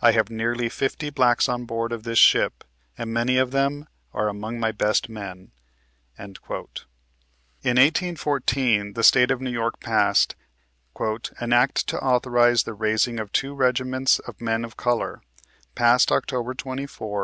[0.00, 2.62] I have nearly fifty blacks on board of this ship,
[2.96, 5.50] and many of them are among my best men."
[6.16, 6.36] In
[7.64, 10.36] 1814 the State of New York passed
[11.40, 15.20] "An Act to authorize the raising of two regiments of men of color;
[15.74, 17.14] passed October 24, 1814."